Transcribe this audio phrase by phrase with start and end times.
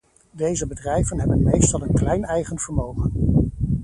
[0.31, 3.11] Deze bedrijven hebben meestal een klein eigen vermogen.